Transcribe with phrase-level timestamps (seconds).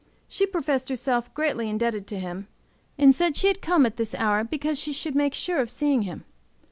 [0.27, 2.47] She professed herself greatly indebted to him,
[2.97, 6.01] and said she had come at this hour because she should make sure of seeing
[6.01, 6.25] him.